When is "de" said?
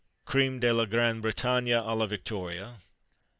0.59-0.73